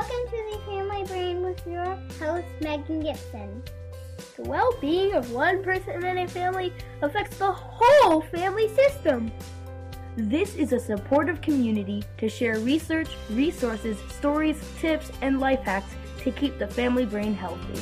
[0.00, 1.84] Welcome to the Family Brain with your
[2.18, 3.62] host, Megan Gibson.
[4.34, 9.30] The well being of one person in a family affects the whole family system.
[10.16, 16.30] This is a supportive community to share research, resources, stories, tips, and life hacks to
[16.32, 17.78] keep the family brain healthy.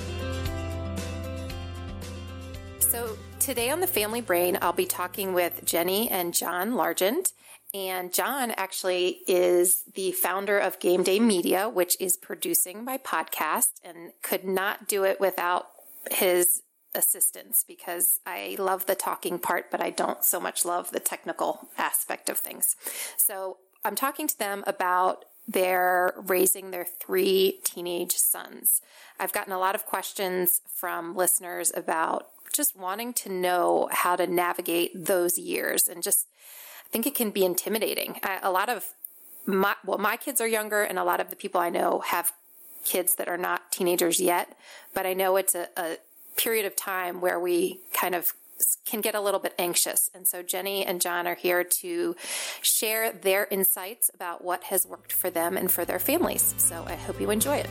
[2.80, 7.32] So, today on the Family Brain, I'll be talking with Jennie and John Largent.
[7.74, 13.72] And John actually is the founder of Game Day Media, which is producing my podcast
[13.84, 15.68] and could not do it without
[16.10, 16.62] his
[16.94, 21.68] assistance because I love the talking part, but I don't so much love the technical
[21.76, 22.74] aspect of things.
[23.18, 28.82] So I'm talking to them about their raising their three teenage sons.
[29.18, 34.26] I've gotten a lot of questions from listeners about just wanting to know how to
[34.26, 36.26] navigate those years and just
[36.88, 38.18] I think it can be intimidating.
[38.22, 38.86] I, a lot of
[39.46, 42.32] my well my kids are younger and a lot of the people I know have
[42.84, 44.56] kids that are not teenagers yet,
[44.94, 45.98] but I know it's a, a
[46.36, 48.32] period of time where we kind of
[48.86, 50.10] can get a little bit anxious.
[50.14, 52.16] And so Jennie and John are here to
[52.62, 56.54] share their insights about what has worked for them and for their families.
[56.58, 57.68] So I hope you enjoy it.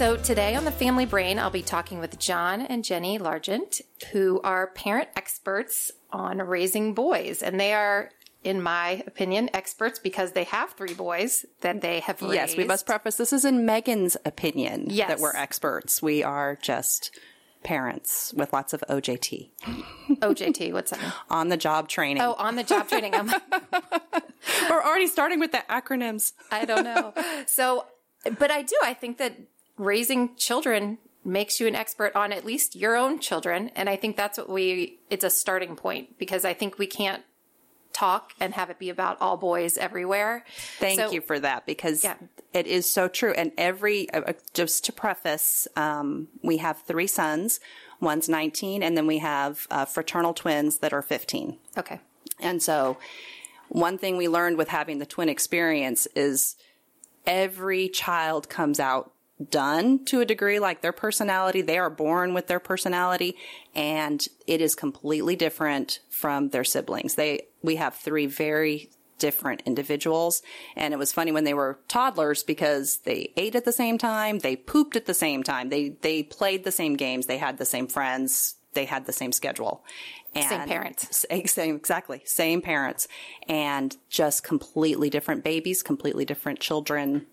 [0.00, 4.40] So, today on the Family Brain, I'll be talking with John and Jennie Largent, who
[4.42, 7.42] are parent experts on raising boys.
[7.42, 8.08] And they are
[8.42, 12.34] in my opinion, experts because they have three boys that they have raised.
[12.34, 15.08] Yes, we must preface this is in Megan's opinion yes.
[15.08, 16.00] that we're experts.
[16.00, 17.10] We are just
[17.62, 19.50] parents with lots of OJT.
[20.08, 21.14] OJT, what's that?
[21.28, 22.22] on the job training.
[22.22, 23.12] Oh, on the job training.
[24.70, 26.32] we're already starting with the acronyms.
[26.50, 27.12] I don't know.
[27.44, 27.84] So,
[28.38, 28.76] but I do.
[28.82, 29.36] I think that
[29.80, 33.70] raising children makes you an expert on at least your own children.
[33.74, 37.22] And I think that's what we, it's a starting point because I think we can't
[37.92, 40.44] talk and have it be about all boys everywhere.
[40.78, 42.14] Thank so, you for that because yeah.
[42.52, 43.32] it is so true.
[43.32, 47.58] And every, uh, uh, just to preface, um, we have three sons.
[48.00, 51.58] One's 19 and then we have uh, fraternal twins that are 15.
[51.76, 52.00] Okay.
[52.38, 52.96] And so
[53.68, 56.56] one thing we learned with having the twin experience is
[57.26, 59.12] every child comes out
[59.48, 61.62] done to a degree, like their personality.
[61.62, 63.36] They are born with their personality
[63.74, 67.14] and it is completely different from their siblings.
[67.14, 70.42] They, we have three very different individuals.
[70.74, 74.40] And it was funny when they were toddlers because they ate at the same time.
[74.40, 75.68] They pooped at the same time.
[75.68, 77.26] They, they played the same games.
[77.26, 78.56] They had the same friends.
[78.72, 79.84] They had the same schedule.
[80.34, 81.26] And same parents.
[81.46, 82.22] Same, exactly.
[82.24, 83.08] Same parents.
[83.48, 87.26] And just completely different babies, completely different children,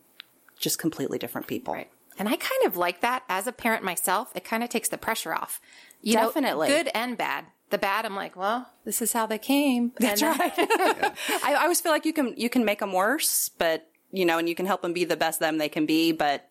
[0.60, 1.74] just completely different people.
[1.74, 1.90] Right.
[2.20, 4.32] And I kind of like that as a parent myself.
[4.36, 5.62] It kind of takes the pressure off.
[6.02, 6.70] You Definitely.
[6.70, 7.46] Know, good and bad.
[7.70, 9.92] The bad, I'm like, well, this is how they came.
[10.00, 10.54] That's and right.
[10.58, 14.38] I, I always feel like you can, you can make them worse, but, you know,
[14.38, 16.50] and you can help them be the best them they can be, but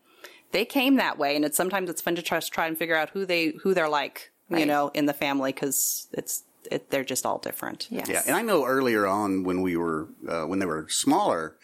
[0.53, 1.34] they came that way.
[1.34, 3.88] And it's sometimes it's fun to try, try and figure out who they, who they're
[3.88, 4.61] like, right.
[4.61, 7.88] you know, in the family because it's, it, they're just all different.
[7.90, 8.08] Yes.
[8.08, 8.23] Yeah.
[8.26, 11.56] And I know earlier on when we were, uh, when they were smaller,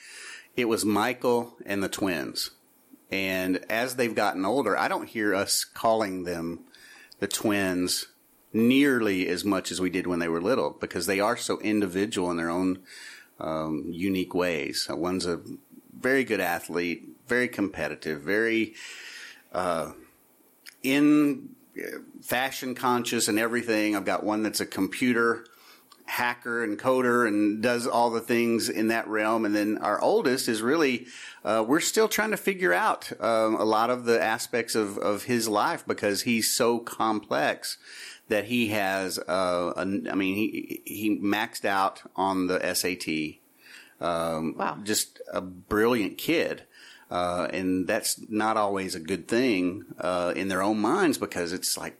[0.56, 2.50] it was Michael and the twins
[3.12, 6.60] and as they've gotten older, I don't hear us calling them
[7.20, 8.06] the twins
[8.54, 12.30] nearly as much as we did when they were little because they are so individual
[12.30, 12.80] in their own
[13.38, 14.86] um, unique ways.
[14.90, 15.42] One's a
[15.96, 18.74] very good athlete, very competitive, very
[19.52, 19.92] uh,
[20.82, 23.94] in uh, fashion conscious and everything.
[23.94, 25.44] I've got one that's a computer
[26.12, 29.46] hacker and coder and does all the things in that realm.
[29.46, 31.06] And then our oldest is really,
[31.42, 35.24] uh, we're still trying to figure out um, a lot of the aspects of, of
[35.24, 37.78] his life because he's so complex
[38.28, 43.40] that he has, uh, a, I mean, he, he maxed out on the SAT.
[44.06, 44.78] Um, Wow.
[44.82, 46.64] Just a brilliant kid.
[47.10, 51.78] Uh, and that's not always a good thing uh, in their own minds because it's
[51.78, 51.96] like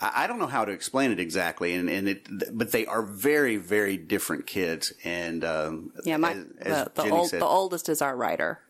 [0.00, 3.02] I I don't know how to explain it exactly, and, and it, but they are
[3.02, 4.92] very, very different kids.
[5.04, 8.16] And um, Yeah, my as, as the, the, Jennie old, said, the oldest is our
[8.16, 8.60] writer.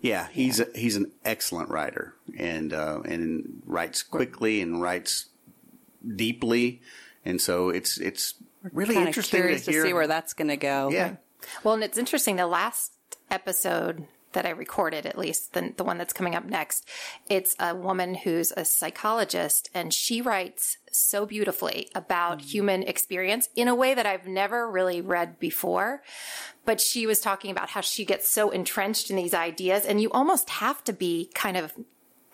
[0.00, 5.26] yeah, he's A, he's an excellent writer, and uh, and writes quickly and writes
[6.16, 6.80] deeply,
[7.24, 8.34] and so it's it's
[8.72, 10.90] really Kind of interesting curious to to, see where that's going to go.
[10.90, 11.16] yeah,
[11.62, 12.36] Well, and it's interesting.
[12.36, 12.92] The last
[13.30, 16.88] episode that I recorded, at least the, the one that's coming up next,
[17.28, 22.42] it's a woman who's a psychologist and she writes so beautifully about mm.
[22.42, 26.02] human experience in a way that I've never really read before.
[26.64, 30.10] But she was talking about how she gets so entrenched in these ideas and you
[30.10, 31.72] almost have to be kind of,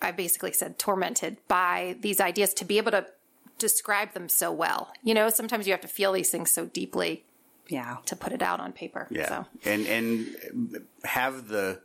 [0.01, 3.07] I basically said tormented by these ideas to be able to
[3.57, 4.91] describe them so well.
[5.01, 7.23] You know, sometimes you have to feel these things so deeply
[7.67, 7.97] yeah.
[8.05, 9.07] to put it out on paper.
[9.09, 9.45] yeah, So.
[9.63, 11.81] and and have the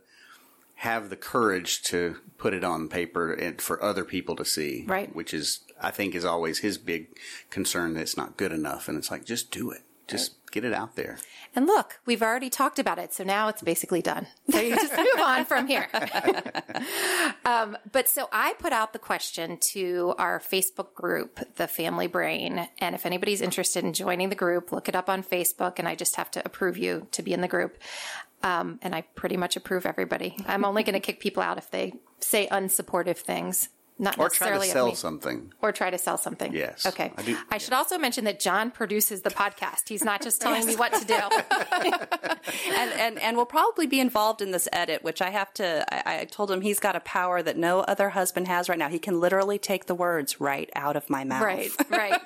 [0.75, 5.13] have the courage to put it on paper and for other people to see, Right.
[5.15, 7.07] Which is, I think, is always his big
[7.51, 10.73] concern that it's not good enough, and it's like just do it, just get it
[10.73, 11.17] out there.
[11.55, 14.27] And look, we've already talked about it, so now it's basically done.
[14.49, 15.87] So you just move on from here.
[17.45, 22.67] um, but so I put out the question to our Facebook group, The Family Brain.
[22.79, 25.95] And if anybody's interested in joining the group, look it up on Facebook, and I
[25.95, 27.77] just have to approve you to be in the group.
[28.43, 30.35] Um, and I pretty much approve everybody.
[30.47, 33.69] I'm only going to kick people out if they say unsupportive things,
[34.01, 34.95] not Or try to necessarily sell me.
[34.95, 35.53] something.
[35.61, 36.53] Or try to sell something.
[36.53, 36.85] Yes.
[36.85, 37.13] Okay.
[37.15, 39.87] I I, do- should also mention that John produces the podcast.
[39.87, 41.13] He's not just telling me what to do.
[42.73, 45.85] and, and and will probably be involved in this edit, which I have to.
[45.93, 48.89] I, I told him he's got a power that no other husband has right now.
[48.89, 51.43] He can literally take the words right out of my mouth.
[51.43, 52.19] Right, right.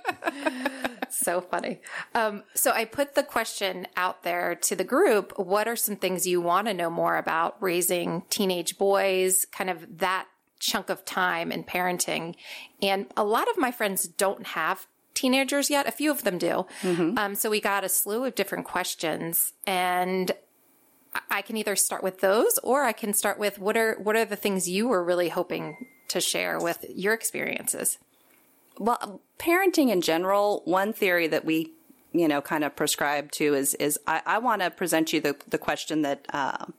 [1.09, 1.81] so funny.
[2.13, 5.37] Um, so I put the question out there to the group.
[5.37, 9.45] What are some things you want to know more about raising teenage boys?
[9.51, 10.27] Kind of that
[10.59, 12.35] chunk of time in parenting.
[12.81, 15.87] And a lot of my friends don't have teenagers yet.
[15.87, 16.65] A few of them do.
[16.83, 20.31] Um, so we got a slew of different questions and
[21.29, 24.25] I- can either start with those or I can start with what are, what are
[24.25, 27.97] the things you were really hoping to share with your experiences?
[28.77, 31.71] Well, parenting in general, one theory that we,
[32.11, 35.37] you know, kind of prescribe to is is I, I want to present you the
[35.47, 36.73] the question that um,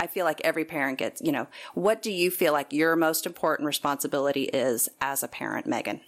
[0.00, 1.20] I feel like every parent gets.
[1.20, 5.66] You know, what do you feel like your most important responsibility is as a parent,
[5.66, 6.00] Megan?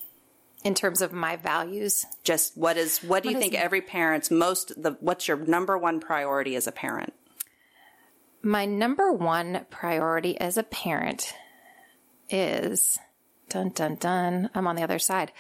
[0.65, 2.07] in terms of my values.
[2.23, 3.59] Just what is what do you think it?
[3.61, 7.13] every parent's most the what's your number one priority as a parent?
[8.43, 11.35] My number one priority as a parent
[12.29, 12.99] is
[13.49, 14.51] dun dun dun.
[14.55, 15.33] I'm on the other side.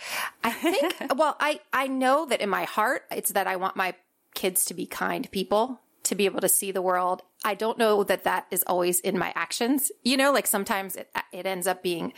[0.42, 3.94] I think well, I I know that in my heart it's that I want my
[4.34, 7.22] kids to be kind people, to be able to see the world.
[7.44, 9.90] I don't know that that is always in my actions.
[10.04, 12.12] You know, like sometimes it it ends up being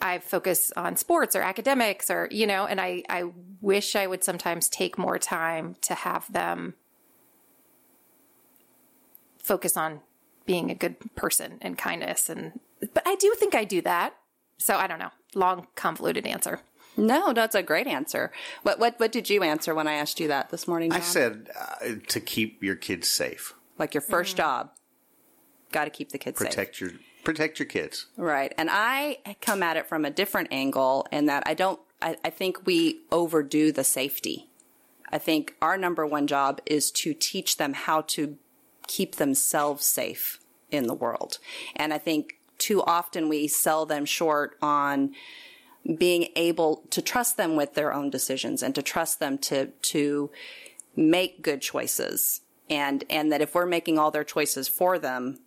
[0.00, 3.30] I focus on sports or academics or, you know, and I, I
[3.60, 6.74] wish I would sometimes take more time to have them
[9.38, 10.00] focus on
[10.44, 12.28] being a good person and kindness.
[12.28, 14.14] And, but I do think I do that.
[14.58, 15.10] So I don't know.
[15.34, 16.60] Long, convoluted answer.
[16.96, 18.32] No, that's a great answer.
[18.62, 20.92] What what what did you answer when I asked you that this morning?
[20.92, 24.70] I said uh, to keep your kids safe, like your 1st job,
[25.72, 26.48] got to keep the kids safe.
[26.48, 26.90] protect your
[27.24, 28.06] protect your kids.
[28.16, 28.52] Right.
[28.58, 32.30] And I come at it from a different angle in that I don't, I, I
[32.30, 34.48] think we overdo the safety.
[35.10, 38.38] I think our number one job is to teach them how to
[38.86, 41.38] keep themselves safe in the world.
[41.76, 45.12] And I think too often we sell them short on
[45.96, 50.30] being able to trust them with their own decisions and to trust them to, to
[50.94, 52.42] make good choices.
[52.70, 55.38] And, and that if we're making all their choices for them,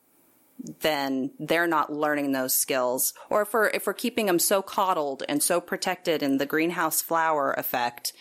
[0.82, 3.14] then they're not learning those skills.
[3.30, 7.02] Or if we're, if we're keeping them so coddled and so protected in the greenhouse
[7.02, 8.14] flower effect,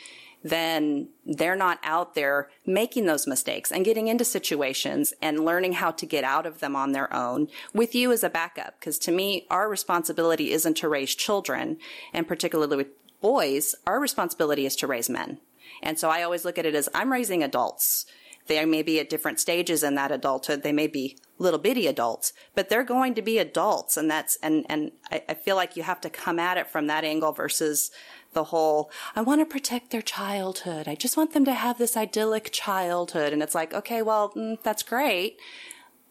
[0.45, 5.91] then they're not out there making those mistakes and getting into situations and learning how
[5.91, 8.79] to get out of them on their own with you as a backup.
[8.81, 11.79] Cause to me, our responsibility isn't to raise children
[12.13, 12.89] and particularly with
[13.23, 15.39] boys, our responsibility is to raise men.
[15.83, 18.05] And so I always look at it as I'm raising adults.
[18.47, 20.63] They may be at different stages in that adulthood.
[20.63, 23.97] They may be little bitty adults, but they're going to be adults.
[23.97, 26.87] And that's, and, and I, I feel like you have to come at it from
[26.89, 27.91] that angle versus
[28.35, 30.87] the whole, I want to protect their childhood.
[30.87, 33.33] I just want them to have this idyllic childhood.
[33.33, 35.39] And it's like, okay, well, mm, that's great.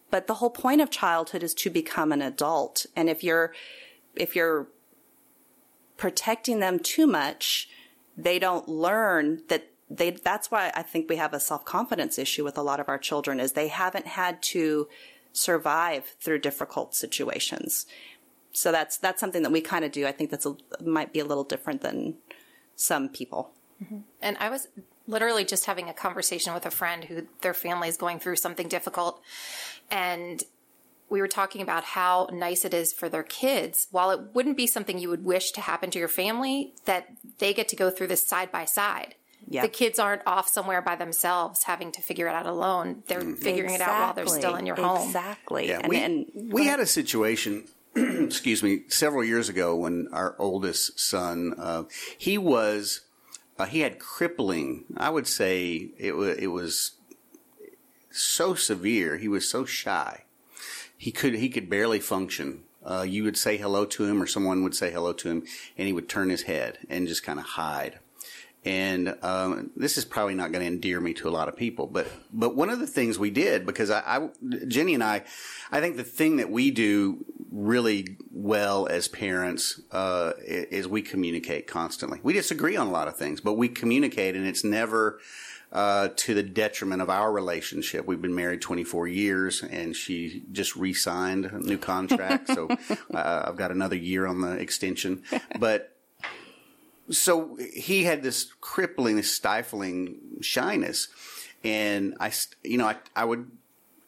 [0.10, 2.86] But the whole point of childhood is to become an adult.
[2.96, 3.53] And if you're,
[4.15, 4.68] if you're
[5.98, 7.70] protecting them too much,
[8.18, 12.58] they don't learn that they, that's why I think we have a self-confidence issue with
[12.58, 14.88] a lot of our children is they haven't had to
[15.34, 17.86] survive through difficult situations.
[18.53, 20.05] So that's, that's something that we kind of do.
[20.05, 22.15] I think that's a, might be a little different than
[22.75, 23.51] some people.
[23.83, 24.00] Mm-hmm.
[24.22, 24.67] And I was
[25.07, 28.67] literally just having a conversation with a friend who their family is going through something
[28.67, 29.22] difficult.
[29.91, 30.43] And
[31.10, 33.88] we were talking about how nice it is for their kids.
[33.91, 37.53] While it wouldn't be something you would wish to happen to your family, that they
[37.53, 39.15] get to go through this side by side.
[39.48, 39.63] Yeah.
[39.63, 43.03] The kids aren't off somewhere by themselves having to figure it out alone.
[43.07, 43.33] They're mm-hmm.
[43.33, 45.07] figuring it out while they're still in your home.
[45.07, 45.67] Exactly.
[45.67, 47.65] Yeah, and, we, and we had a situation,
[47.96, 51.84] excuse me, several years ago when our oldest son, uh,
[52.18, 53.02] he was,
[53.60, 54.86] uh, he had crippling.
[54.98, 56.92] I would say it was, it was
[58.10, 59.18] so severe.
[59.18, 60.24] He was so shy.
[60.98, 62.64] He could, he could barely function.
[62.84, 65.44] Uh, you would say hello to him or someone would say hello to him
[65.78, 68.00] and he would turn his head and just kind of hide.
[68.65, 71.88] And um, this is probably not going to endear me to a lot of people,
[71.88, 74.29] but but one of the things we did because I, I
[74.67, 75.24] Jennie and I,
[75.72, 81.67] I think the thing that we do really well as parents uh, is we communicate
[81.67, 82.20] constantly.
[82.24, 85.20] We disagree on a lot of things, but we communicate, and it's never
[85.74, 88.05] uh, to the detriment of our relationship.
[88.05, 92.70] We've been married 24 years, and she just re-signed a new contract, so
[93.13, 95.24] uh, I've got another year on the extension,
[95.60, 95.93] but
[97.13, 101.08] so he had this crippling, stifling shyness.
[101.63, 102.32] And I,
[102.63, 103.50] you know, I, I would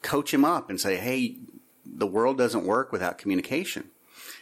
[0.02, 1.38] coach him up and say, Hey,
[1.86, 3.90] the world doesn't work without communication.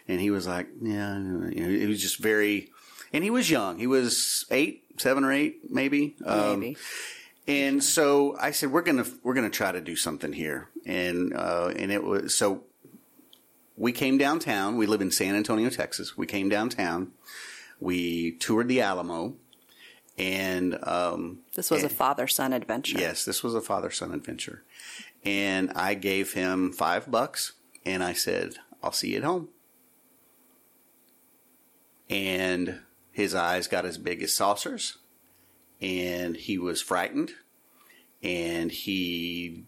[0.07, 2.71] And he was like, yeah, you know, he was just very,
[3.13, 3.79] and he was young.
[3.79, 6.15] He was eight, seven or eight, maybe.
[6.25, 6.77] Um, maybe.
[7.47, 11.71] and so I said, we're gonna we're gonna try to do something here, and uh,
[11.75, 12.63] and it was so.
[13.75, 14.77] We came downtown.
[14.77, 16.15] We live in San Antonio, Texas.
[16.15, 17.11] We came downtown.
[17.83, 19.35] We toured the Alamo,
[20.17, 22.97] and um, this was a father son adventure.
[22.97, 24.63] yes, this was a father son adventure.
[25.25, 27.53] And I gave him five bucks,
[27.85, 29.49] and I said, "I'll see you at home."
[32.09, 32.79] And
[33.11, 34.99] his eyes got as big as saucers,
[35.81, 37.33] and he was frightened,
[38.21, 39.65] and he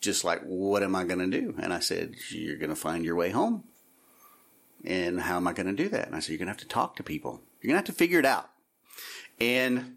[0.00, 3.04] just like, "What am I going to do?" And I said, "You're going to find
[3.04, 3.64] your way home."
[4.84, 6.06] And how am I going to do that?
[6.06, 7.42] And I said, You're going to have to talk to people.
[7.66, 8.48] You're to have to figure it out.
[9.40, 9.96] And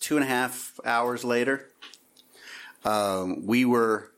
[0.00, 1.70] two and a half hours later,
[2.84, 4.10] um, we were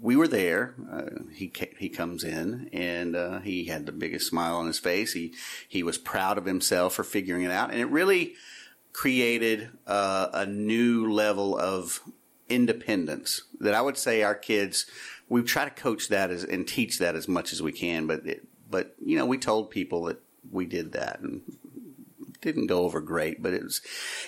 [0.00, 0.74] we were there.
[0.90, 5.12] Uh, he he comes in and uh, he had the biggest smile on his face.
[5.12, 5.32] He
[5.68, 8.34] he was proud of himself for figuring it out, and it really
[8.92, 12.00] created uh, a new level of
[12.48, 14.86] independence that I would say our kids.
[15.28, 18.26] We try to coach that as, and teach that as much as we can, but
[18.26, 20.20] it, but you know we told people that
[20.50, 21.42] we did that and
[22.40, 23.80] didn't go over great, but it was.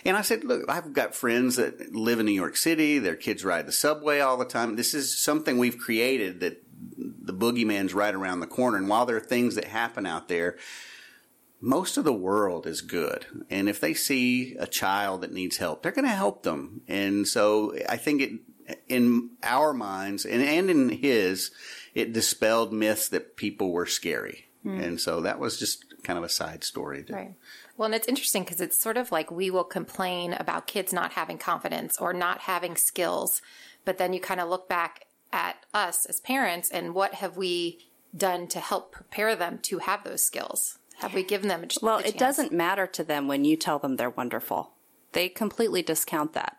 [0.05, 2.99] And I said, look, I've got friends that live in New York City.
[2.99, 4.77] Their kids ride the subway all the time.
[4.77, 6.63] This is something we've created that
[6.99, 8.79] the boogeyman's right around the corner.
[8.79, 10.57] And while there are things that happen out there,
[11.61, 13.27] most of the world is good.
[13.51, 16.83] And if they see a child that needs help, they're going to help them.
[16.89, 18.33] And so I think it,
[18.89, 21.51] in our minds and, and in his,
[21.95, 24.47] it dispelled myths that people were scary.
[24.63, 24.81] Hmm.
[24.81, 27.05] And so that was just kind of a side story.
[27.09, 27.35] Right.
[27.77, 31.13] Well, and it's interesting because it's sort of like we will complain about kids not
[31.13, 33.43] having confidence or not having skills,
[33.85, 37.79] but then you kind of look back at us as parents and what have we
[38.17, 40.79] done to help prepare them to have those skills?
[40.99, 43.57] Have we given them a ch- Well, the it doesn't matter to them when you
[43.57, 44.73] tell them they're wonderful.
[45.13, 46.57] They completely discount that.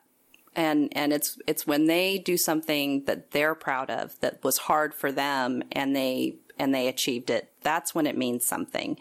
[0.55, 4.93] And and it's it's when they do something that they're proud of that was hard
[4.93, 7.51] for them and they and they achieved it.
[7.61, 8.97] That's when it means something.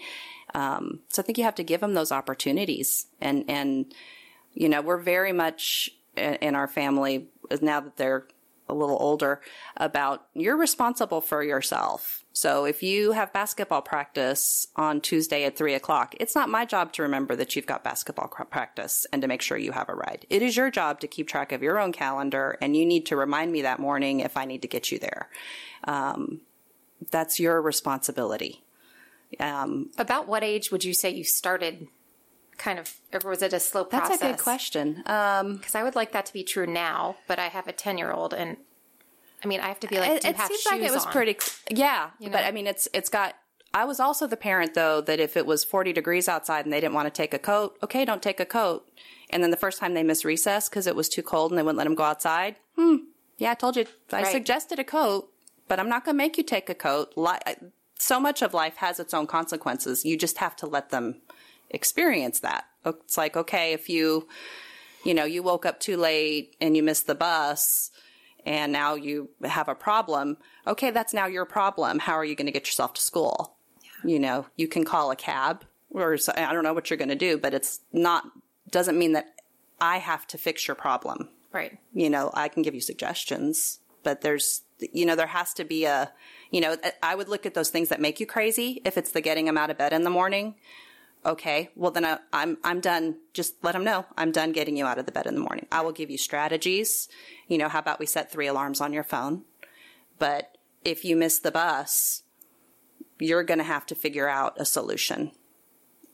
[0.56, 3.06] Um, so I think you have to give them those opportunities.
[3.20, 3.94] And and
[4.54, 7.28] you know we're very much in our family
[7.60, 8.26] now that they're
[8.68, 9.40] a little older
[9.76, 12.25] about you're responsible for yourself.
[12.32, 16.92] So if you have basketball practice on Tuesday at three o'clock, it's not my job
[16.94, 20.26] to remember that you've got basketball practice and to make sure you have a ride.
[20.30, 23.16] It is your job to keep track of your own calendar and you need to
[23.16, 25.28] remind me that morning if I need to get you there.
[25.84, 26.40] Um,
[27.10, 28.65] that's your responsibility.
[29.40, 31.88] Um, About what age would you say you started
[32.56, 34.21] kind of, or was it a slow process?
[34.21, 35.02] that's a good question.
[35.06, 37.99] Um, Because I would like that to be true now, but I have a 10
[37.99, 38.56] year old and
[39.45, 41.12] I mean, I have to be like, it, it seems like it was on?
[41.12, 41.37] pretty
[41.71, 43.35] yeah You but i mean it's it's got
[43.75, 46.80] i was also the parent though that if it was 40 degrees outside and they
[46.80, 48.88] didn't want to take a coat okay don't take a coat
[49.30, 51.62] and then the first time they missed recess because it was too cold and they
[51.62, 52.97] wouldn't let them go outside hmm
[53.37, 54.33] yeah i told you i Right.
[54.33, 55.28] suggested a coat
[55.68, 57.12] but i'm not going to make you take a coat
[57.98, 61.20] so much of life has its own consequences you just have to let them
[61.70, 64.28] experience that it's like okay if you
[65.04, 67.90] you know you woke up too late and you missed the bus
[68.46, 70.38] and now you have a problem.
[70.66, 71.98] Okay, that's now your problem.
[71.98, 73.56] How are you going to get yourself to school?
[74.04, 77.16] You know, you can call a cab or I don't know what you're going to
[77.16, 78.24] do, but it's not,
[78.70, 79.34] doesn't mean that
[79.80, 81.28] I have to fix your problem.
[81.52, 81.78] Right.
[81.92, 84.62] You know, I can give you suggestions, but there's,
[84.92, 86.12] you know, there has to be a,
[86.50, 88.80] you know, I would look at those things that make you crazy.
[88.84, 90.54] If it's the getting them out of bed in the morning,
[91.24, 93.16] okay, well then I, I'm I'm done.
[93.32, 95.66] Just let them know I'm done getting you out of the bed in the morning.
[95.72, 97.08] I will give you strategies.
[97.48, 99.42] You know, how about we set three alarms on your phone?
[100.18, 102.22] But if you miss the bus,
[103.18, 105.32] you're going to have to figure out a solution.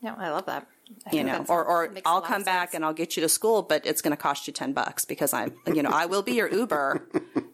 [0.01, 0.67] No, I love that.
[1.05, 3.85] I You know, or or I'll come back and I'll get you to school, but
[3.85, 6.49] it's going to cost you ten bucks because I'm, you know, I will be your
[6.49, 7.07] Uber,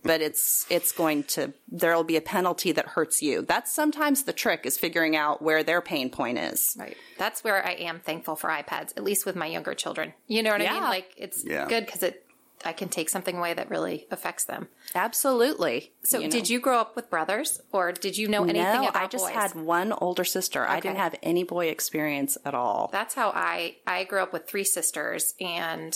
[0.10, 3.44] but it's it's going to there'll be a penalty that hurts you.
[3.44, 6.76] That's sometimes the trick is figuring out where their pain point is.
[6.80, 6.98] Right.
[7.20, 10.14] That's where I am thankful for iPads, at least with my younger children.
[10.26, 10.82] You know what I mean?
[10.82, 11.68] Like it's Yeah.
[11.68, 12.26] good because it
[12.66, 14.68] I can take something away that really affects them.
[14.96, 15.94] Absolutely.
[16.04, 19.08] So, did you grow up with brothers, or did you know anything no, about I
[19.08, 19.34] just boys?
[19.34, 20.68] had one older sister.
[20.68, 22.90] I didn't have any boy experience at all.
[22.92, 25.94] That's how I I grew up with three sisters, and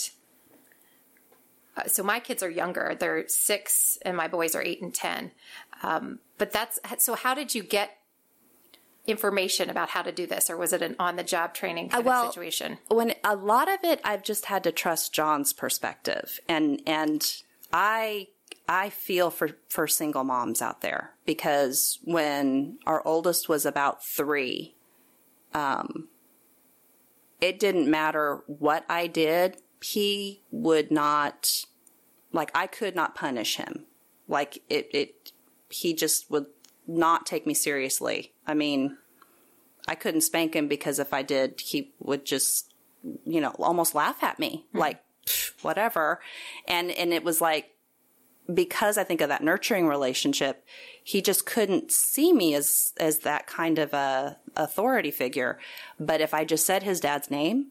[1.75, 2.95] uh, so my kids are younger.
[2.99, 5.31] They're six, and my boys are eight and ten.
[5.81, 7.15] Um, but that's so.
[7.15, 7.97] How did you get
[9.05, 12.05] information about how to do this, or was it an on the job training kind
[12.05, 12.77] well, of situation?
[12.87, 18.27] when a lot of it I've just had to trust John's perspective and and I
[18.67, 24.75] I feel for for single moms out there because when our oldest was about 3
[25.53, 26.07] um
[27.41, 31.65] it didn't matter what I did he would not
[32.31, 33.85] like I could not punish him
[34.27, 35.31] like it it
[35.69, 36.45] he just would
[36.87, 38.97] not take me seriously I mean
[39.87, 42.73] I couldn't spank him because if I did, he would just,
[43.25, 44.79] you know, almost laugh at me, hmm.
[44.79, 45.03] like
[45.61, 46.21] whatever.
[46.67, 47.69] And and it was like
[48.53, 50.65] because I think of that nurturing relationship,
[51.01, 55.59] he just couldn't see me as as that kind of a authority figure.
[55.99, 57.67] But if I just said his dad's name,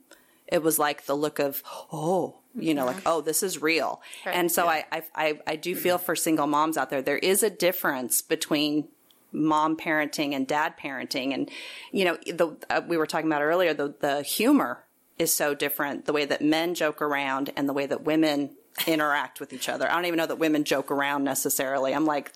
[0.52, 1.62] it was like the look of
[1.92, 2.36] oh.
[2.54, 4.02] You know, like, oh, this is real.
[4.26, 7.00] And so I, I, I, I do feel for single moms out there.
[7.00, 8.88] There is a difference between
[9.32, 11.50] mom parenting and dad parenting and
[11.90, 14.84] you know the uh, we were talking about earlier the the humor
[15.18, 18.50] is so different the way that men joke around and the way that women
[18.86, 22.30] interact with each other i don't even know that women joke around necessarily i'm like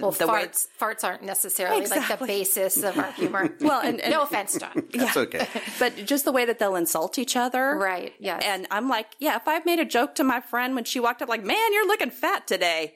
[0.00, 3.54] Well, the farts farts aren't necessarily like the basis of our humor.
[3.60, 4.84] well and, and no offense, John.
[4.92, 5.46] That's okay.
[5.78, 8.42] but just the way that they'll insult each other Right, yes.
[8.44, 11.22] and i'm like yeah if i've made a joke to my friend when she walked
[11.22, 12.94] up like man you're looking fat today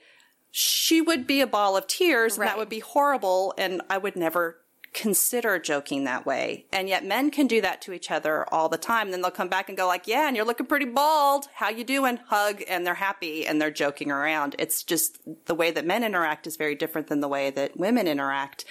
[0.50, 4.16] she would be a ball of tears and that would be horrible and i would
[4.16, 4.58] never
[4.92, 6.66] consider joking that way.
[6.72, 9.10] And yet men can do that to each other all the time.
[9.10, 11.46] Then they'll come back and go like yeah and you're looking pretty bald.
[11.54, 12.18] How you doing?
[12.28, 14.54] Hug and they're happy and they're joking around.
[14.58, 18.06] It's just the way that men interact is very different than the way that women
[18.06, 18.64] interact.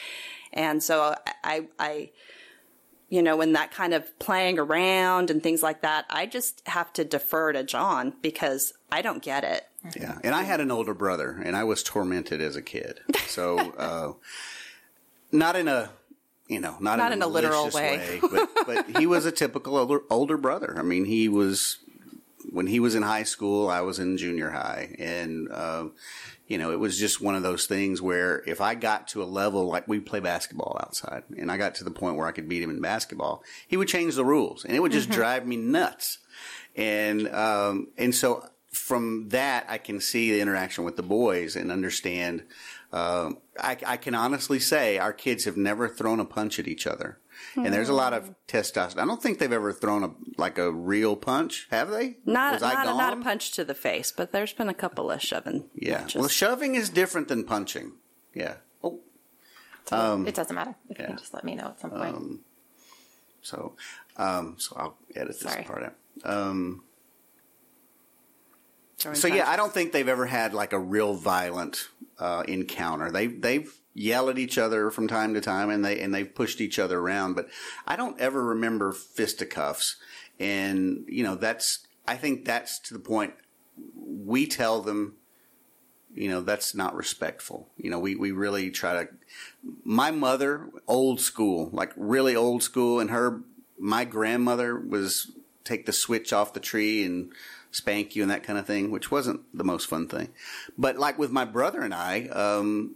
[0.54, 2.12] And so i i
[3.12, 6.94] you know, when that kind of playing around and things like that, I just have
[6.94, 9.68] to defer to John because I don't get it.
[10.00, 13.02] Yeah, and I had an older brother, and I was tormented as a kid.
[13.28, 14.14] So, uh,
[15.30, 15.92] not in a,
[16.52, 18.20] you know, not, Not in, a literal malicious way.
[18.22, 20.76] but, but he was a typical older, older brother.
[20.78, 21.78] I mean, he was
[22.52, 25.86] when he was in high school, I was in junior high, and uh,
[26.48, 29.26] you know, it was just one of those things where if I got to a
[29.26, 32.50] level like we play basketball outside, and I got to the point where I could
[32.50, 35.56] beat him in basketball, he would change the rules, and it would just drive me
[35.56, 36.18] nuts.
[36.76, 41.72] And um, and so from that, I can see the interaction with the boys and
[41.72, 42.44] understand.
[42.92, 46.86] Uh, I, I can honestly say our kids have never thrown a punch at each
[46.86, 47.20] other.
[47.56, 49.00] And there's a lot of testosterone.
[49.00, 52.18] I don't think they've ever thrown a like a real punch, have they?
[52.26, 54.74] Not Was I not, a, not a punch to the face, but there's been a
[54.74, 55.70] couple of shoving.
[55.76, 56.02] Yeah.
[56.02, 56.20] matches.
[56.20, 57.94] Well, shoving is different than punching.
[58.34, 58.56] Yeah.
[59.92, 60.76] Oh, it doesn't matter.
[60.90, 62.40] If you can just let me know at some point.
[63.42, 63.76] so
[64.18, 65.64] um, so I'll edit this Sorry.
[65.64, 65.96] part out.
[66.24, 66.84] Um,
[68.98, 69.50] so yeah.
[69.50, 71.90] I don't think they've ever had like a real violent
[72.22, 73.12] uh, encounter.
[73.12, 76.62] They they've yelled at each other from time to time, and they and they've pushed
[76.62, 77.36] each other around.
[77.36, 77.50] But
[77.86, 79.98] I don't ever remember fisticuffs,
[80.40, 83.34] and you know that's I think that's to the point.
[84.26, 85.18] We tell them
[86.14, 87.70] You know, that's not respectful.
[87.78, 89.08] You know, we, we really try to,
[89.86, 93.44] my mother, old school, like really old school, and her,
[93.80, 95.32] my grandmother was
[95.64, 97.32] take the switch off the tree and
[97.72, 100.30] spank you and that kind of thing, which wasn't the most fun thing.
[100.78, 102.96] But like with my brother and I, um,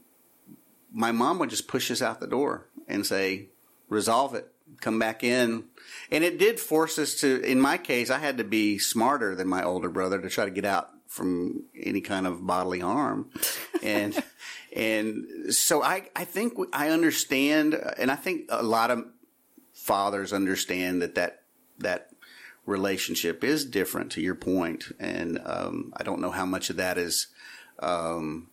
[0.91, 3.47] my mom would just push us out the door and say,
[3.89, 5.65] resolve it, come back in.
[6.11, 9.47] And it did force us to, in my case, I had to be smarter than
[9.47, 13.29] my older brother to try to get out from any kind of bodily harm.
[13.83, 14.23] And,
[14.75, 19.05] and so I, I think I understand, and I think a lot of
[19.73, 21.43] fathers understand that that,
[21.77, 22.09] that
[22.65, 24.91] relationship is different to your point.
[24.99, 27.27] And, um, I don't know how much of that is,
[27.79, 28.49] um,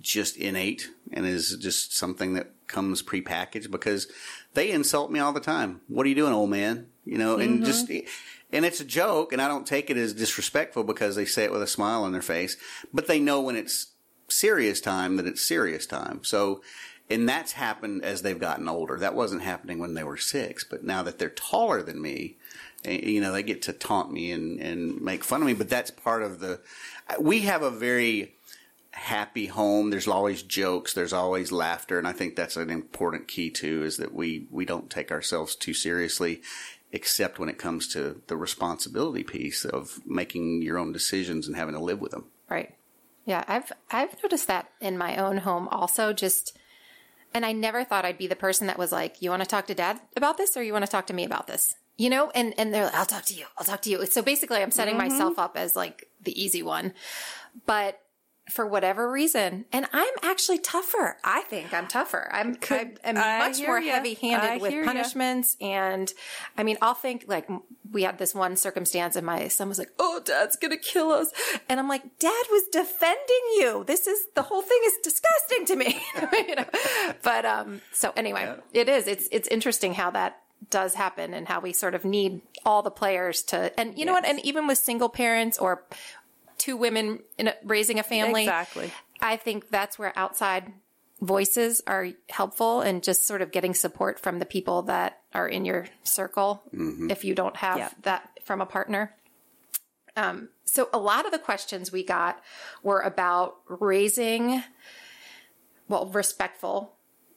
[0.00, 4.06] just innate and is just something that comes prepackaged because
[4.54, 5.80] they insult me all the time.
[5.88, 6.88] What are you doing, old man?
[7.04, 7.64] You know, and mm-hmm.
[7.64, 11.44] just, and it's a joke and I don't take it as disrespectful because they say
[11.44, 12.56] it with a smile on their face,
[12.92, 13.88] but they know when it's
[14.28, 16.22] serious time that it's serious time.
[16.22, 16.62] So,
[17.10, 18.98] and that's happened as they've gotten older.
[18.98, 22.36] That wasn't happening when they were six, but now that they're taller than me,
[22.84, 25.90] you know, they get to taunt me and, and make fun of me, but that's
[25.90, 26.60] part of the,
[27.18, 28.34] we have a very,
[28.94, 29.90] happy home.
[29.90, 30.94] There's always jokes.
[30.94, 31.98] There's always laughter.
[31.98, 35.56] And I think that's an important key too, is that we, we don't take ourselves
[35.56, 36.42] too seriously,
[36.92, 41.74] except when it comes to the responsibility piece of making your own decisions and having
[41.74, 42.26] to live with them.
[42.48, 42.74] Right.
[43.24, 43.44] Yeah.
[43.48, 46.56] I've, I've noticed that in my own home also just,
[47.34, 49.66] and I never thought I'd be the person that was like, you want to talk
[49.66, 51.74] to dad about this or you want to talk to me about this?
[51.96, 53.46] You know, and, and they're like, I'll talk to you.
[53.56, 54.04] I'll talk to you.
[54.06, 55.12] So basically I'm setting mm-hmm.
[55.12, 56.92] myself up as like the easy one.
[57.66, 58.00] But
[58.50, 59.64] for whatever reason.
[59.72, 61.16] And I'm actually tougher.
[61.24, 62.28] I think I'm tougher.
[62.30, 65.56] I'm, Could, I'm much more heavy handed with punishments.
[65.60, 65.68] Ya.
[65.68, 66.12] And
[66.56, 67.48] I mean, I'll think like
[67.90, 71.10] we had this one circumstance and my son was like, Oh, dad's going to kill
[71.10, 71.30] us.
[71.68, 73.84] And I'm like, dad was defending you.
[73.86, 76.00] This is the whole thing is disgusting to me.
[76.48, 76.66] you know?
[77.22, 78.82] But, um, so anyway, yeah.
[78.82, 82.40] it is, it's, it's interesting how that does happen and how we sort of need
[82.64, 84.06] all the players to, and you yes.
[84.06, 84.26] know what?
[84.26, 85.84] And even with single parents or
[86.58, 88.42] two women in a, raising a family.
[88.42, 88.90] Exactly.
[89.20, 90.72] I think that's where outside
[91.20, 95.64] voices are helpful and just sort of getting support from the people that are in
[95.64, 97.10] your circle mm-hmm.
[97.10, 97.88] if you don't have yeah.
[98.02, 99.14] that from a partner.
[100.16, 102.40] Um, so a lot of the questions we got
[102.82, 104.62] were about raising,
[105.88, 106.94] well, respectful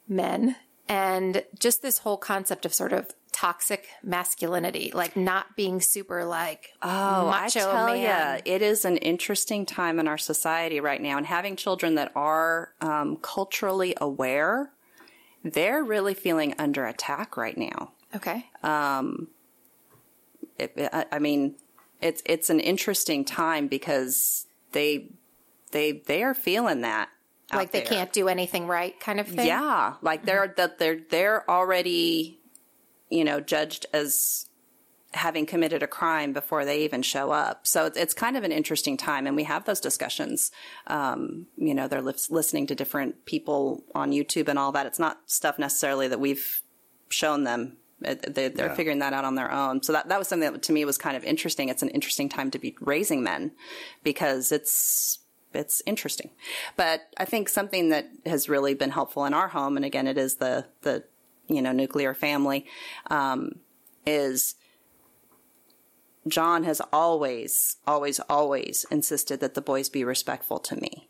[0.07, 0.55] men
[0.89, 6.73] and just this whole concept of sort of toxic masculinity, like not being super like
[6.81, 11.25] oh, I tell you, it is an interesting time in our society right now, and
[11.25, 14.71] having children that are um, culturally aware,
[15.43, 17.91] they're really feeling under attack right now.
[18.15, 18.45] Okay.
[18.63, 19.27] Um,
[20.57, 21.55] it, I, I mean,
[22.01, 25.09] it's it's an interesting time because they
[25.71, 27.09] they they are feeling that
[27.53, 27.89] like they there.
[27.89, 32.37] can't do anything right kind of thing yeah like they're that they're they're already
[33.09, 34.45] you know, judged as
[35.13, 37.65] having committed a crime before they even show up.
[37.65, 39.25] So it's, it's kind of an interesting time.
[39.25, 40.51] And we have those discussions.
[40.87, 44.85] Um, you know, they're li- listening to different people on YouTube and all that.
[44.85, 46.61] It's not stuff necessarily that we've
[47.09, 47.77] shown them.
[48.01, 48.75] It, they, are yeah.
[48.75, 49.81] figuring that out on their own.
[49.81, 51.69] So that, that was something that to me was kind of interesting.
[51.69, 53.53] It's an interesting time to be raising men
[54.03, 55.19] because it's,
[55.57, 56.29] it's interesting.
[56.75, 60.17] But I think something that has really been helpful in our home, and again, it
[60.17, 61.03] is the, the
[61.47, 62.65] you know, nuclear family,
[63.09, 63.59] um,
[64.05, 64.55] is
[66.27, 71.09] John has always, always, always insisted that the boys be respectful to me.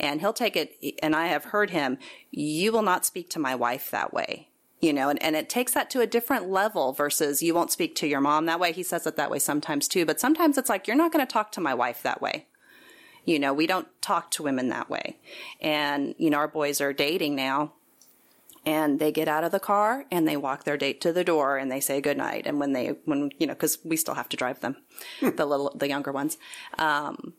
[0.00, 1.98] And he'll take it, and I have heard him,
[2.30, 4.48] you will not speak to my wife that way.
[4.80, 7.96] You know, and, and it takes that to a different level versus you won't speak
[7.96, 8.70] to your mom that way.
[8.72, 11.32] He says it that way sometimes too, but sometimes it's like, you're not going to
[11.32, 12.46] talk to my wife that way.
[13.28, 15.18] You know, we don't talk to women that way.
[15.60, 17.74] And, you know, our boys are dating now
[18.64, 21.58] and they get out of the car and they walk their date to the door
[21.58, 22.46] and they say goodnight.
[22.46, 24.76] And when they, when, you know, cause we still have to drive them,
[25.20, 25.36] hmm.
[25.36, 26.38] the little, the younger ones.
[26.78, 27.34] Um,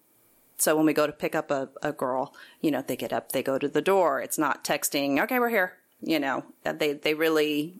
[0.57, 3.31] so when we go to pick up a, a girl, you know, they get up,
[3.31, 4.21] they go to the door.
[4.21, 5.77] It's not texting, okay, we're here.
[6.03, 7.79] You know, they, they really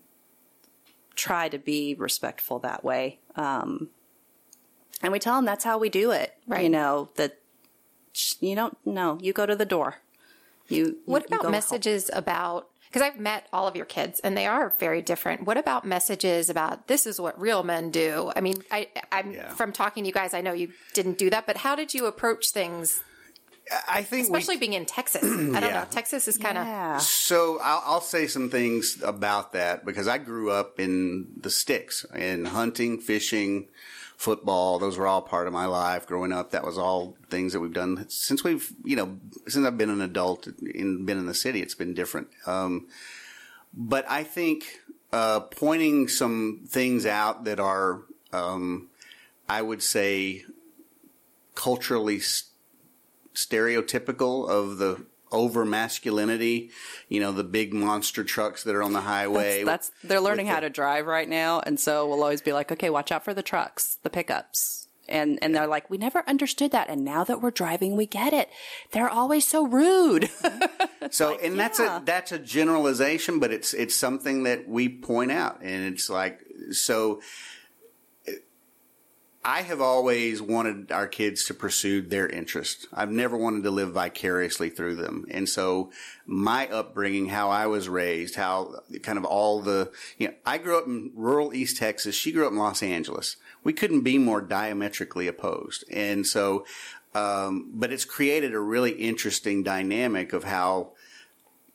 [1.13, 3.19] try to be respectful that way.
[3.35, 3.89] Um,
[5.03, 6.33] and we tell them that's how we do it.
[6.47, 6.63] Right.
[6.63, 7.38] You know, that
[8.39, 9.95] you don't know, you go to the door.
[10.67, 12.19] You, what you, about messages home.
[12.19, 15.45] about because I've met all of your kids and they are very different.
[15.45, 18.31] What about messages about this is what real men do?
[18.35, 19.49] I mean, I, I'm yeah.
[19.53, 22.07] from talking to you guys, I know you didn't do that, but how did you
[22.07, 23.01] approach things?
[23.87, 25.21] I think Especially we, being in Texas.
[25.23, 25.81] I don't Yeah.
[25.81, 25.85] know.
[25.91, 26.65] Texas is kind of.
[26.65, 26.97] Yeah.
[26.97, 32.05] So I'll, I'll say some things about that because I grew up in the sticks
[32.15, 33.67] in hunting, fishing,
[34.19, 34.79] football.
[34.79, 36.51] Those were all part of my life growing up.
[36.51, 40.01] That was all things that we've done since we've, you know, since I've been an
[40.01, 41.61] adult and been in the city.
[41.61, 42.27] It's been different.
[42.45, 42.87] Um,
[43.73, 44.81] but I think
[45.13, 48.01] uh, pointing some things out that are,
[48.33, 48.89] um,
[49.47, 50.43] I would say,
[51.55, 52.49] culturally s-
[53.33, 56.71] stereotypical of the over masculinity.
[57.07, 59.63] You know, the big monster trucks that are on the highway.
[59.63, 62.71] That's they're learning how the- to drive right now, and so we'll always be like,
[62.71, 64.87] okay, watch out for the trucks, the pickups.
[65.07, 68.31] And and they're like, we never understood that, and now that we're driving, we get
[68.31, 68.47] it.
[68.91, 70.23] They're always so rude.
[70.23, 71.07] Mm-hmm.
[71.09, 71.97] So, and that's yeah.
[71.97, 76.41] a that's a generalization, but it's it's something that we point out, and it's like
[76.71, 77.21] so.
[79.43, 82.87] I have always wanted our kids to pursue their interest.
[82.93, 85.91] I've never wanted to live vicariously through them, and so
[86.25, 90.77] my upbringing, how I was raised, how kind of all the you know, I grew
[90.77, 92.15] up in rural East Texas.
[92.15, 93.37] She grew up in Los Angeles.
[93.63, 96.65] We couldn't be more diametrically opposed, and so.
[97.15, 100.91] Um, but it's created a really interesting dynamic of how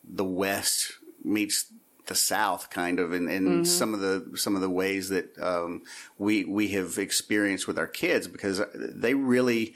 [0.08, 0.92] the West
[1.24, 1.66] meets
[2.06, 5.82] the South, kind of, in, in some of the some of the ways that um,
[6.18, 9.74] we we have experienced with our kids, because they really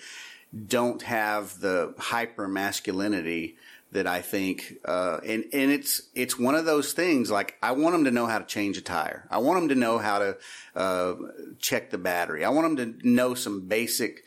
[0.66, 3.56] don't have the hyper masculinity
[3.90, 7.30] that I think, uh, and and it's it's one of those things.
[7.30, 9.26] Like I want them to know how to change a tire.
[9.30, 10.36] I want them to know how to
[10.76, 11.14] uh,
[11.58, 12.44] check the battery.
[12.44, 14.24] I want them to know some basic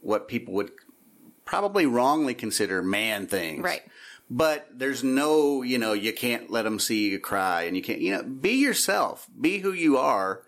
[0.00, 0.72] what people would
[1.44, 3.62] probably wrongly consider man things.
[3.62, 3.82] Right.
[4.30, 8.00] But there's no, you know, you can't let them see you cry and you can't,
[8.00, 10.42] you know, be yourself, be who you are.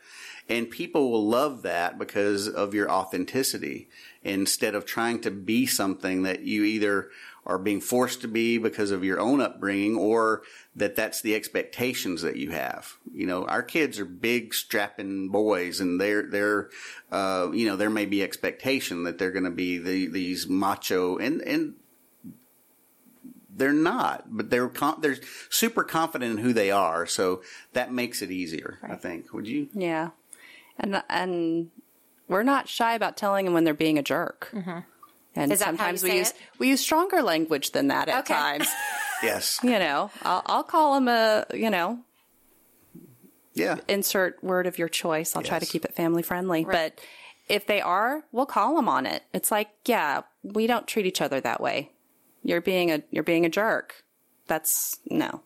[0.49, 3.89] And people will love that because of your authenticity
[4.23, 7.11] instead of trying to be something that you either
[7.45, 10.43] are being forced to be because of your own upbringing or
[10.75, 12.97] that that's the expectations that you have.
[13.13, 16.71] You know, our kids are big strapping boys and they're, they're,
[17.13, 21.19] uh, you know, there may be expectation that they're going to be the, these macho
[21.19, 21.75] and, and
[23.57, 25.17] they're not, but they're con- they're
[25.51, 27.43] super confident in who they are, so
[27.73, 28.79] that makes it easier.
[28.83, 29.33] I think.
[29.33, 29.69] Would you?
[29.75, 30.11] yeah,
[30.79, 31.71] and and
[32.29, 34.51] we're not shy about telling them when they're being a jerk.
[34.53, 34.79] Mm-hmm.
[35.39, 36.37] And Is that how you sometimes we say use it?
[36.59, 38.35] we use stronger language than that at Okay.
[38.35, 38.69] times.
[39.23, 39.59] Yes.
[39.63, 42.01] you know, I'll, I'll call them a you know
[43.55, 43.77] Yeah.
[43.89, 45.35] insert word of your choice.
[45.35, 46.65] I'll try to keep it family friendly.
[46.65, 47.01] But
[47.49, 49.23] if they are, we'll call them on it.
[49.33, 51.93] It's like, yeah, we don't treat each other that way.
[52.47, 54.05] You're being a you're being a jerk.
[54.47, 55.43] That's no.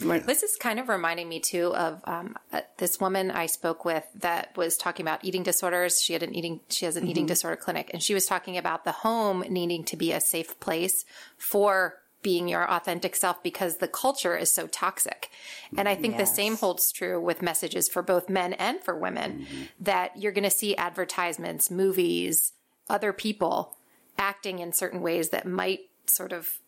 [0.00, 0.24] Right.
[0.24, 4.04] This is kind of reminding me too of um, uh, this woman I spoke with
[4.14, 6.00] that was talking about eating disorders.
[6.00, 8.84] She had an eating she has an eating disorder clinic, and she was talking about
[8.84, 11.04] the home needing to be a safe place
[11.36, 15.30] for being your authentic self because the culture is so toxic.
[15.76, 19.46] And I think the same holds true with messages for both men and for women
[19.80, 22.52] that you're going to see advertisements, movies,
[22.90, 23.74] other people
[24.18, 26.58] acting in certain ways that might sort of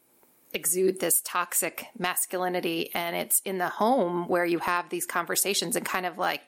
[0.52, 5.86] exude this toxic masculinity and it's in the home where you have these conversations and
[5.86, 6.42] kind of like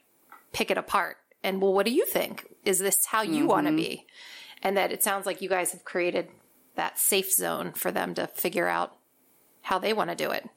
[0.53, 3.47] pick it apart and well what do you think is this how you mm-hmm.
[3.47, 4.05] want to be
[4.63, 6.29] and that it sounds like you guys have created
[6.75, 8.97] that safe zone for them to figure out
[9.63, 10.49] how they want to do it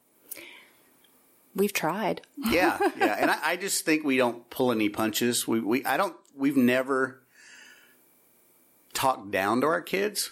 [1.58, 2.20] We've tried.
[2.36, 5.48] yeah, yeah, and I, I just think we don't pull any punches.
[5.48, 6.14] We, we, I don't.
[6.36, 7.20] We've never
[8.94, 10.30] talked down to our kids.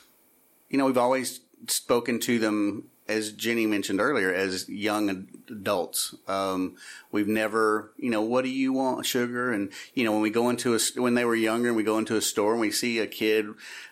[0.71, 6.15] You know, we've always spoken to them, as Jennie mentioned earlier, as young adults.
[6.27, 6.75] Um,
[7.13, 9.53] we've never, you know, what do you want, sugar?
[9.53, 11.99] And you know, when we go into a when they were younger, and we go
[11.99, 13.47] into a store and we see a kid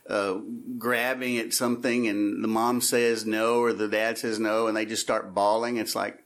[0.08, 0.38] uh,
[0.78, 4.84] grabbing at something, and the mom says no or the dad says no, and they
[4.86, 5.76] just start bawling.
[5.76, 6.20] It's like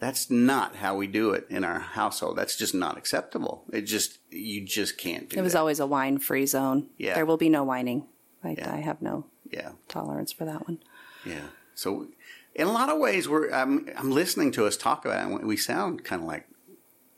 [0.00, 2.36] that's not how we do it in our household.
[2.36, 3.62] That's just not acceptable.
[3.72, 5.60] It just you just can't do It was that.
[5.60, 6.88] always a whine free zone.
[6.98, 7.14] Yeah.
[7.14, 8.06] There will be no whining.
[8.42, 8.74] I, Yeah.
[8.74, 10.78] I have no yeah, tolerance for that one.
[11.24, 11.46] yeah.
[11.74, 12.08] So
[12.54, 15.34] in a lot of ways, we're I'm I'm listening to us talk about it.
[15.34, 16.46] and We sound kind of like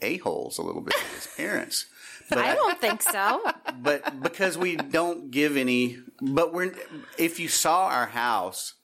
[0.01, 1.87] a holes a little bit as parents.
[2.31, 3.43] But i don't think so
[3.83, 6.75] but because we don't give any but we're
[7.19, 8.75] if you saw our house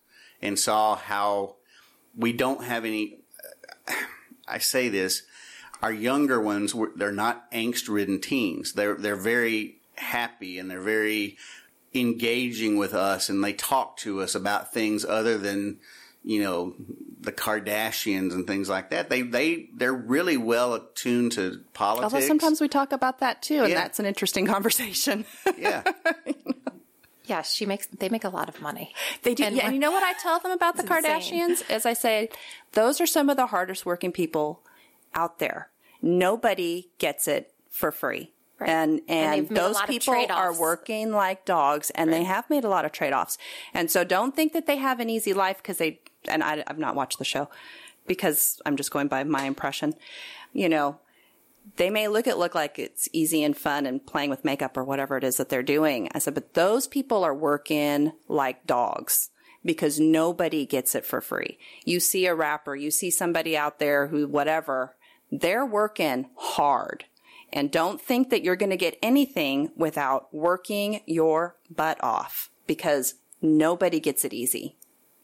[0.42, 1.56] and saw how
[2.14, 3.18] we don't have any
[4.46, 5.22] i say this
[5.80, 11.38] our younger ones, they're not angst ridden teens they're they're very happy and they're very
[11.94, 15.78] engaging with us and they talk to us about things other than
[16.22, 16.74] you know
[17.20, 19.08] the Kardashians and things like that.
[19.10, 22.12] They they they're really well attuned to politics.
[22.12, 23.74] Although sometimes we talk about that too, and Yeah.
[23.80, 25.24] that's an interesting conversation.
[25.58, 25.82] yeah,
[27.24, 27.86] Yeah, she makes.
[27.86, 28.92] They make a lot of money.
[29.22, 29.44] They do.
[29.44, 31.50] And yeah, and you know what I tell them about the It's insane.
[31.56, 31.70] Kardashians?
[31.70, 32.28] As I say,
[32.72, 34.62] those are some of the hardest working people
[35.14, 35.70] out there.
[36.02, 38.32] Nobody gets it for free.
[38.60, 38.68] Right.
[38.68, 42.64] And and, they've made a those people are working like dogs, and they have made
[42.64, 43.38] a lot of trade offs.
[43.72, 46.00] And so, don't think that they have an easy life because they.
[46.28, 47.48] And I, I've not watched the show
[48.06, 49.94] because I'm just going by my impression.
[50.52, 50.98] You know,
[51.76, 54.84] they may look it look like it's easy and fun and playing with makeup or
[54.84, 56.08] whatever it is that they're doing.
[56.14, 59.30] I said, but those people are working like dogs
[59.64, 61.58] because nobody gets it for free.
[61.84, 64.96] You see a rapper, you see somebody out there who whatever,
[65.30, 67.04] they're working hard.
[67.52, 73.14] And don't think that you're going to get anything without working your butt off because
[73.42, 74.76] nobody gets it easy.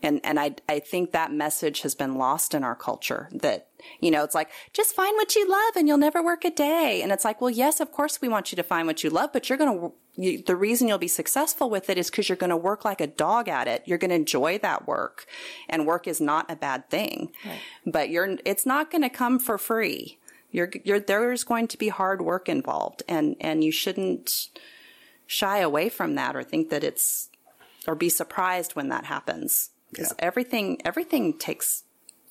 [0.03, 4.11] And, and I, I think that message has been lost in our culture that, you
[4.11, 7.01] know, it's like, just find what you love and you'll never work a day.
[7.03, 9.33] And it's like, well, yes, of course we want you to find what you love,
[9.33, 12.37] but you're going to, you, the reason you'll be successful with it is because you're
[12.37, 13.83] going to work like a dog at it.
[13.87, 15.27] You're going to enjoy that work
[15.69, 17.33] and work is not a bad thing,
[17.87, 20.19] but you're, it's not going to come for free.
[20.51, 24.49] You're, you're, there's going to be hard work involved and, and you shouldn't
[25.27, 27.29] shy away from that or think that it's,
[27.87, 29.71] or be surprised when that happens.
[29.91, 31.85] Because everything, everything takes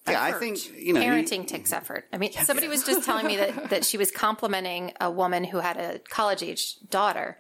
[0.07, 1.01] Yeah, I think you know.
[1.01, 2.05] you- Parenting takes effort.
[2.13, 5.59] I mean, somebody was just telling me that, that she was complimenting a woman who
[5.59, 7.37] had a college age daughter.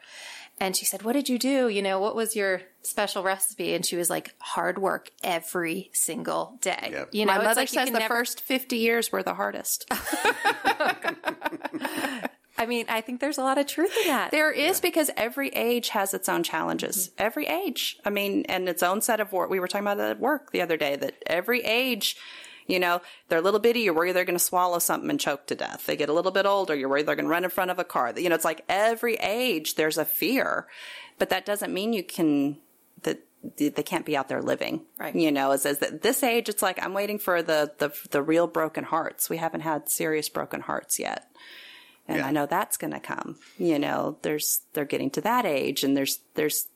[0.57, 1.67] And she said, What did you do?
[1.67, 3.73] You know, what was your special recipe?
[3.73, 6.89] And she was like, Hard work every single day.
[6.91, 7.09] Yep.
[7.13, 9.85] You know, My mother like says the never- first 50 years were the hardest.
[12.57, 14.31] I mean, I think there's a lot of truth in that.
[14.31, 17.09] There is because every age has its own challenges.
[17.09, 17.21] Mm-hmm.
[17.25, 17.97] Every age.
[18.05, 19.49] I mean, and its own set of work.
[19.49, 22.15] We were talking about that at work the other day that every age,
[22.67, 25.45] you know, they're a little bitty, you're worried they're going to swallow something and choke
[25.47, 25.85] to death.
[25.85, 27.79] They get a little bit older, you're worried they're going to run in front of
[27.79, 28.13] a car.
[28.15, 30.67] You know, it's like every age there's a fear,
[31.19, 32.57] but that doesn't mean you can,
[33.03, 33.19] that
[33.57, 34.81] they can't be out there living.
[34.97, 35.15] Right.
[35.15, 38.23] You know, as, as at this age, it's like I'm waiting for the, the, the
[38.23, 39.29] real broken hearts.
[39.29, 41.27] We haven't had serious broken hearts yet.
[42.07, 42.27] And Yeah.
[42.27, 43.37] I know that's going to come.
[43.57, 46.67] You know, there's they're getting to that age, and there's there's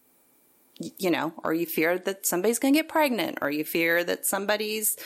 [0.98, 4.26] you know, or you fear that somebody's going to get pregnant, or you fear that
[4.26, 4.98] somebody's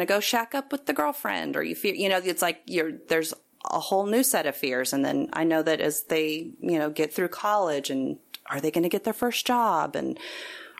[0.00, 2.92] to go shack up with the girlfriend, or you fear, you know, it's like you're
[3.08, 3.34] there's
[3.70, 6.90] a whole new set of fears, and then I know that as they you know
[6.90, 10.18] get through college, and are they going to get their first job, and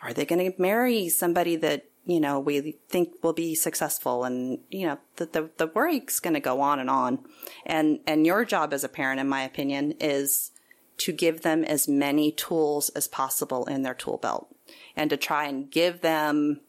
[0.02, 4.24] are they going to marry somebody that you know we think will be successful?
[4.24, 7.20] And you know the the, the worry's going to go on and on.
[7.66, 10.52] And and your job as a parent in my opinion is
[10.98, 14.54] to give them as many tools as possible in their tool belt
[14.94, 16.60] and to try and give them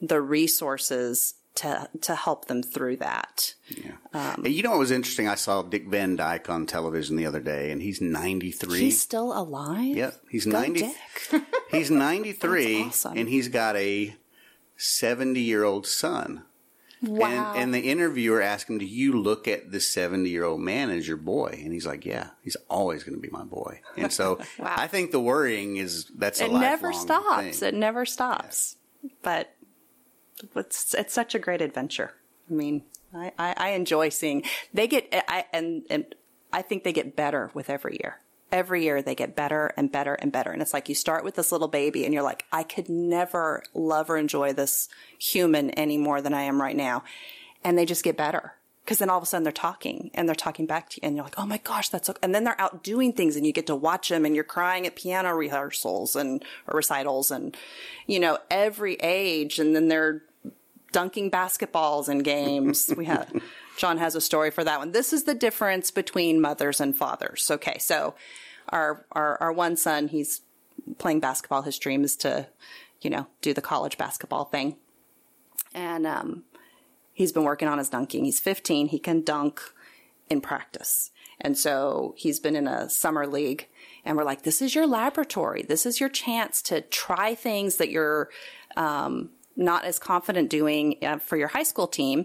[0.00, 3.54] the resources to to help them through that
[4.42, 5.28] Hey, you know what was interesting?
[5.28, 8.80] I saw Dick Van Dyke on television the other day, and he's ninety three.
[8.80, 10.80] he's still alive Yep, he's Go ninety.
[11.30, 11.42] Dick.
[11.70, 13.16] He's ninety three, awesome.
[13.16, 14.14] and he's got a
[14.76, 16.44] seventy year old son.
[17.02, 21.08] wow And, and the interviewer asked him, "Do you look at this seventy-year-old man as
[21.08, 24.38] your boy?" And he's like, "Yeah, he's always going to be my boy." And so,
[24.62, 27.58] I think the worrying is that's a it never stops.
[27.60, 27.68] thing.
[27.68, 28.76] It never stops.
[29.22, 29.54] But
[30.54, 32.12] it's it's such a great adventure.
[32.50, 32.82] I mean,
[33.14, 34.42] I, I, I enjoy seeing
[34.72, 36.14] they get I and and
[36.52, 38.18] I think they get better with every year.
[38.50, 40.50] Every year they get better and better and better.
[40.50, 43.62] And it's like you start with this little baby and you're like, I could never
[43.72, 47.02] love or enjoy this human any more than I am right now.
[47.64, 48.56] And they just get better.
[48.84, 51.14] Cause then all of a sudden they're talking and they're talking back to you and
[51.14, 53.52] you're like, oh my gosh, that's, so, and then they're out doing things and you
[53.52, 57.56] get to watch them and you're crying at piano rehearsals and or recitals and,
[58.08, 59.60] you know, every age.
[59.60, 60.22] And then they're
[60.90, 62.92] dunking basketballs in games.
[62.96, 63.32] we have,
[63.78, 64.90] John has a story for that one.
[64.90, 67.50] This is the difference between mothers and fathers.
[67.52, 67.78] Okay.
[67.78, 68.16] So
[68.70, 70.40] our, our, our one son, he's
[70.98, 71.62] playing basketball.
[71.62, 72.48] His dream is to,
[73.00, 74.74] you know, do the college basketball thing.
[75.72, 76.44] And, um,
[77.22, 78.24] he's been working on his dunking.
[78.24, 78.88] He's 15.
[78.88, 79.60] He can dunk
[80.28, 81.12] in practice.
[81.40, 83.68] And so he's been in a summer league
[84.04, 85.62] and we're like, this is your laboratory.
[85.62, 88.28] This is your chance to try things that you're,
[88.76, 92.24] um, not as confident doing uh, for your high school team.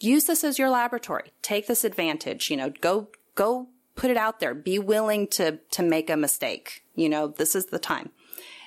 [0.00, 1.32] Use this as your laboratory.
[1.42, 2.50] Take this advantage.
[2.50, 4.54] You know, go, go put it out there.
[4.54, 6.82] Be willing to, to make a mistake.
[6.94, 8.10] You know, this is the time.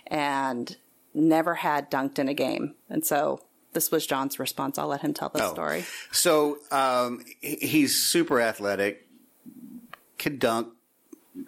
[0.07, 0.77] And
[1.13, 2.75] never had dunked in a game.
[2.89, 3.39] And so
[3.73, 4.77] this was John's response.
[4.77, 5.53] I'll let him tell the Oh.
[5.53, 5.85] story.
[6.11, 9.07] So um, he's super athletic,
[10.17, 10.69] can dunk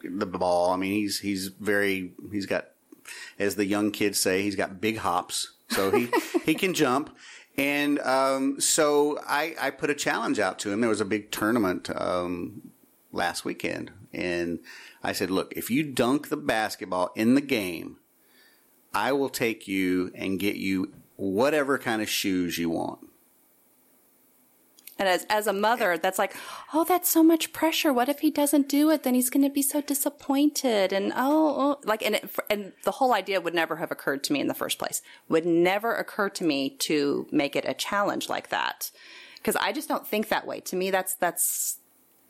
[0.03, 0.71] the ball.
[0.71, 2.65] I mean, he's he's very he's got,
[3.39, 5.53] as the young kids say, he's got big hops.
[5.69, 6.09] So he
[6.45, 7.15] he can jump.
[7.57, 10.81] And um, so I, I put a challenge out to him.
[10.81, 12.71] There was a big tournament um,
[13.13, 13.91] last weekend.
[14.11, 14.59] And
[15.01, 17.95] I said, look, if you dunk the basketball in the game,
[18.93, 22.99] I will take you and get you whatever kind of shoes you want.
[24.97, 26.33] And as, as a mother, that's like,
[26.73, 27.91] oh, that's so much pressure.
[27.91, 29.03] What if he doesn't do it?
[29.03, 30.93] Then he's going to be so disappointed.
[30.93, 34.33] And oh, oh like, and it, and the whole idea would never have occurred to
[34.33, 35.01] me in the first place.
[35.27, 38.89] Would never occur to me to make it a challenge like that.
[39.43, 40.61] Cause I just don't think that way.
[40.61, 41.79] To me, that's, that's,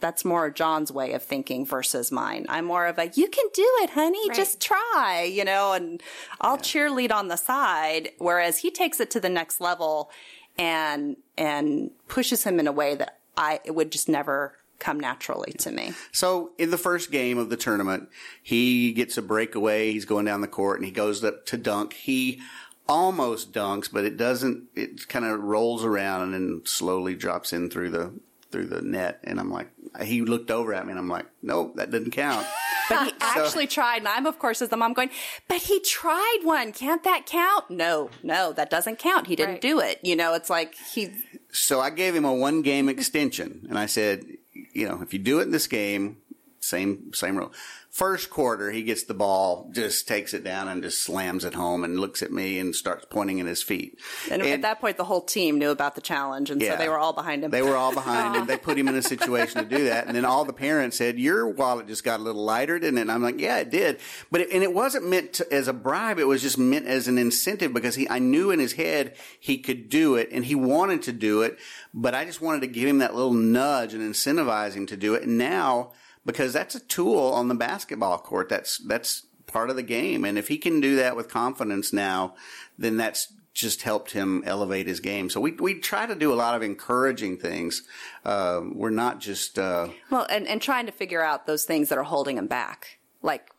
[0.06, 2.46] that's more John's way of thinking versus mine.
[2.48, 4.30] I'm more of a, you can do it, honey.
[4.30, 4.38] Right.
[4.38, 6.00] Just try, you know, and
[6.40, 8.12] I'll cheerlead on the side.
[8.20, 10.12] Whereas he takes it to the next level
[10.60, 15.54] and, and pushes him in a way that I, it would just never come naturally
[15.54, 15.94] to me.
[16.12, 18.08] So in the first game of the tournament,
[18.44, 19.92] he gets a breakaway.
[19.92, 21.94] He's going down the court and he goes up to dunk.
[21.94, 22.42] He
[22.88, 24.66] almost dunks, but it doesn't.
[24.76, 28.14] It kind of rolls around and then slowly drops in through the
[28.56, 29.20] through the net.
[29.26, 29.68] And I'm like,
[30.02, 32.46] he looked over at me and I'm like, nope, that didn't count.
[32.88, 33.98] But he actually tried.
[33.98, 35.10] And I'm, of course, as the mom going,
[35.48, 36.72] but he tried one.
[36.72, 37.68] Can't that count?
[37.72, 39.26] No, no, that doesn't count.
[39.26, 39.62] He didn't Right.
[39.62, 40.00] do it.
[40.04, 41.10] You know, it's like he,
[41.52, 45.20] So I gave him a one game extension and I said, you know, if you
[45.20, 46.18] do it in this game,
[46.60, 47.52] same, same rule.
[47.96, 51.86] First quarter, he gets the ball, just takes it down and just slams it home
[51.86, 53.98] and looks at me and starts pointing at his feet.
[54.30, 56.50] and, at that point, the whole team knew about the challenge.
[56.50, 57.52] And so they were all behind him.
[57.52, 58.48] They were all behind him.
[58.48, 60.08] They put him in a situation to do that.
[60.08, 63.04] And then all the parents said, your wallet just got a little lighter, didn't it?
[63.04, 64.02] And I'm like, yeah, it did.
[64.30, 66.20] But it, and it wasn't meant to, as a bribe.
[66.20, 69.58] It was just meant as an incentive because he, I knew in his head he
[69.58, 71.58] could do it and he wanted to do it.
[71.94, 75.14] But I just wanted to give him that little nudge and incentivize him to do
[75.14, 75.24] it.
[75.24, 75.94] And now,
[76.26, 80.26] because that's a tool on the basketball court, that's, that's part of the game.
[80.26, 82.36] And if he can do that with confidence now,
[82.78, 85.30] then that's just helped him elevate his game.
[85.30, 87.84] So we we try to do a lot of encouraging things.
[88.26, 91.98] Uh, we're not just uh, Well, and, and trying to figure out those things that
[91.98, 93.00] are holding him back.
[93.22, 93.50] Like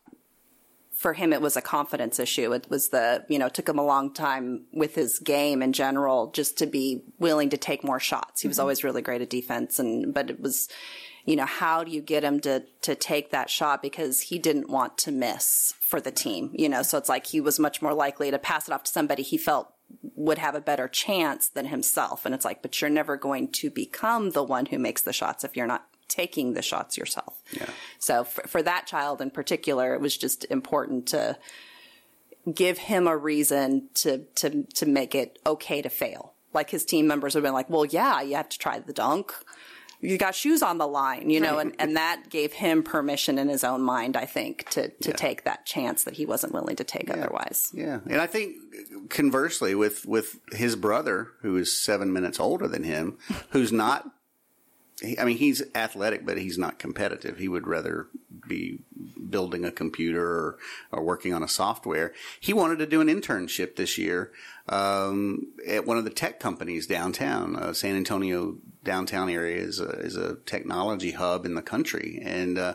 [0.97, 2.53] for him, it was a confidence issue.
[2.53, 5.73] It was the, you know, it took him a long time with his game in
[5.73, 8.41] general just to be willing to take more shots.
[8.41, 10.69] He was always really great at defense and, but it was,
[11.27, 13.81] you know, how do you get him to, to take that shot?
[13.81, 17.41] Because he didn't want to miss for the team, you know, so it's like he
[17.41, 19.73] was much more likely to pass it off to somebody he felt
[20.15, 22.25] would have a better chance than himself.
[22.25, 25.43] And it's like, but you're never going to become the one who makes the shots
[25.43, 27.43] if you're not taking the shots yourself.
[27.51, 27.69] Yeah.
[27.99, 31.37] So for, for that child in particular, it was just important to
[32.53, 36.33] give him a reason to, to, to make it okay to fail.
[36.53, 38.93] Like his team members would have been like, well, yeah, you have to try the
[38.93, 39.33] dunk.
[39.99, 43.49] You got shoes on the line, you know, and, and that gave him permission in
[43.49, 46.83] his own mind, I think, to, to take that chance that he wasn't willing to
[46.83, 47.71] take otherwise.
[47.73, 47.99] yeah.
[48.07, 48.57] And I think
[49.09, 53.17] conversely with with his brother, who is seven minutes older than him,
[53.49, 54.05] who's not.
[55.19, 57.37] I mean, he's athletic, but he's not competitive.
[57.37, 58.07] He would rather
[58.47, 58.79] be
[59.29, 60.57] building a computer or,
[60.91, 62.13] or working on a software.
[62.39, 64.31] He wanted to do an internship this year
[64.69, 67.55] um, at one of the tech companies downtown.
[67.55, 72.57] Uh, San Antonio downtown area is a, is a technology hub in the country, and
[72.57, 72.73] uh,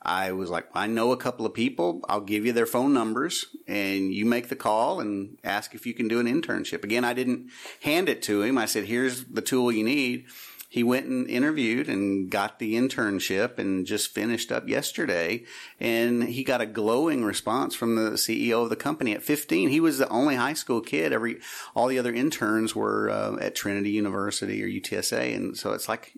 [0.00, 2.00] I was like, I know a couple of people.
[2.08, 5.94] I'll give you their phone numbers, and you make the call and ask if you
[5.94, 6.82] can do an internship.
[6.82, 8.58] Again, I didn't hand it to him.
[8.58, 10.26] I said, "Here's the tool you need."
[10.72, 15.44] He went and interviewed and got the internship and just finished up yesterday.
[15.78, 19.68] And he got a glowing response from the CEO of the company at 15.
[19.68, 21.12] He was the only high school kid.
[21.12, 21.40] Every,
[21.76, 25.36] all the other interns were uh, at Trinity University or UTSA.
[25.36, 26.14] And so it's like,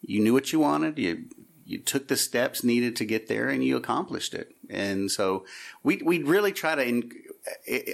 [0.00, 0.96] you knew what you wanted.
[0.96, 1.24] You,
[1.66, 4.54] you took the steps needed to get there and you accomplished it.
[4.70, 5.44] And so
[5.82, 7.10] we, we really try to,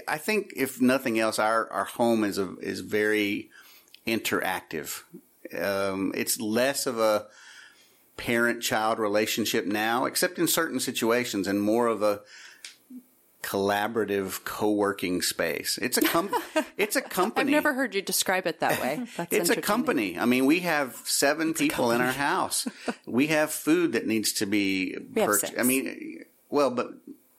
[0.07, 3.49] I think if nothing else, our, our home is a, is very
[4.07, 5.05] interactive.
[5.59, 7.27] Um, it's less of a
[8.17, 12.21] parent child relationship now, except in certain situations, and more of a
[13.43, 15.79] collaborative co-working space.
[15.83, 16.31] It's a com-
[16.79, 17.03] it's a
[17.37, 19.03] I've never heard you describe it that way.
[19.17, 20.19] That's it's a company.
[20.19, 22.67] I mean, we have seven people in our house.
[23.07, 25.55] we have food that needs to be purchased.
[25.59, 26.93] I mean, well, but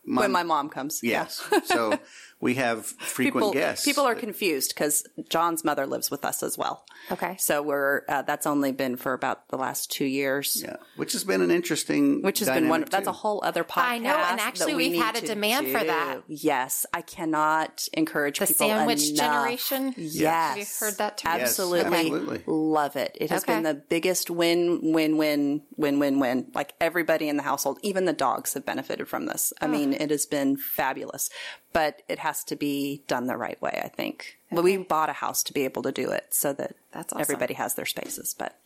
[0.05, 0.99] my, When my mom comes.
[1.01, 1.43] yes.
[1.65, 1.97] so
[2.41, 3.85] we have frequent people, guests.
[3.85, 6.85] People are confused because John's mother lives with us as well.
[7.11, 7.35] Okay.
[7.39, 10.61] So we're, uh, that's only been for about the last two years.
[10.63, 12.21] yeah, which has been an interesting.
[12.21, 13.81] Which has been one, dynamic, that's a whole other podcast.
[13.83, 16.21] I know, and actually we we've had a to demand for that.
[16.27, 16.85] Yes.
[16.93, 19.17] I cannot encourage The people sandwich enough.
[19.17, 19.93] generation?
[19.97, 20.49] Yes.
[20.49, 21.27] Have you heard that too?
[21.29, 21.97] Yes, Absolutely.
[21.97, 22.43] absolutely.
[22.47, 23.17] Love it.
[23.19, 23.53] It has Okay.
[23.55, 26.51] been the biggest win, win, win, win, win, win.
[26.53, 29.53] Like everybody in the household, even the dogs have benefited from this.
[29.61, 31.29] I mean, it has been fabulous,
[31.73, 34.37] but it has has to be done the right way, I think.
[34.47, 34.55] Okay.
[34.57, 37.21] But we bought a house to be able to do it so that that's awesome.
[37.21, 38.35] everybody has their spaces.
[38.37, 38.59] But,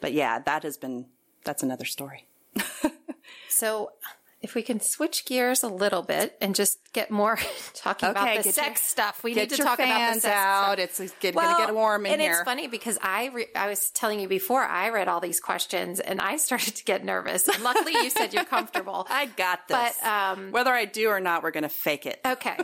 [0.00, 1.06] but yeah, that has been,
[1.44, 2.26] that's another story.
[3.48, 3.92] so
[4.44, 7.36] if we can switch gears a little bit and just get more
[7.74, 10.78] talking Okay, about the sex your- stuff, we need to talk about the sex out.
[10.78, 11.00] stuff.
[11.00, 12.32] It's get, gonna get warm in and here.
[12.32, 15.98] it's funny because I re- I was telling you before I read all these questions
[15.98, 17.48] and I started to get nervous.
[17.48, 19.06] And luckily, you said you're comfortable.
[19.10, 19.96] I got this.
[20.00, 22.20] But um, Whether I do or not, we're going to fake it.
[22.24, 22.56] Okay.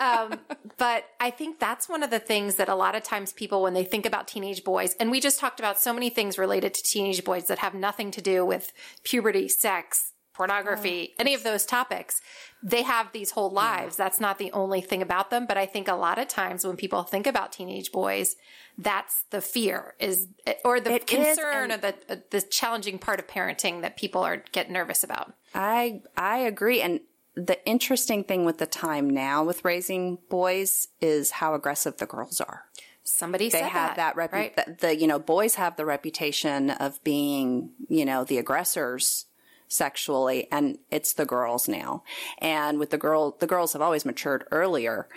[0.00, 0.38] Um,
[0.78, 3.74] but I think that's one of the things that a lot of times people, when
[3.74, 6.82] they think about teenage boys, and we just talked about so many things related to
[6.82, 8.72] teenage boys that have nothing to do with
[9.02, 12.20] puberty, sex, pornography, any of those topics.
[12.62, 13.96] They have these whole lives.
[13.96, 15.46] That's not the only thing about them.
[15.46, 18.36] But I think a lot of times when people think about teenage boys,
[18.78, 20.28] that's the fear is,
[20.64, 24.22] or the It is, concern and- or the, the challenging part of parenting that people
[24.22, 25.32] are get nervous about.
[25.54, 26.80] I I agree.
[26.82, 27.00] And
[27.34, 32.40] the interesting thing with the time now with raising boys is how aggressive the girls
[32.40, 32.64] are.
[33.04, 34.56] Somebody They said have that, rep- right?
[34.56, 39.26] the, the you know boys have the reputation of being you know the aggressors
[39.68, 42.02] sexually and it's the girls now
[42.38, 45.08] and with the girl the girls have always matured earlier